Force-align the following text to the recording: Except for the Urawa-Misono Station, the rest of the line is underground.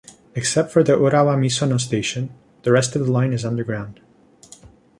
Except 0.33 0.71
for 0.71 0.81
the 0.83 0.93
Urawa-Misono 0.93 1.79
Station, 1.79 2.33
the 2.63 2.71
rest 2.71 2.95
of 2.95 3.05
the 3.05 3.11
line 3.11 3.33
is 3.33 3.45
underground. 3.45 3.99